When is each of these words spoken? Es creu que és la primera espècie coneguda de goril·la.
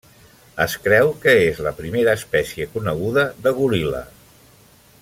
Es 0.63 0.75
creu 0.85 1.09
que 1.25 1.35
és 1.49 1.59
la 1.67 1.73
primera 1.81 2.15
espècie 2.21 2.67
coneguda 2.73 3.27
de 3.45 3.53
goril·la. 3.59 4.03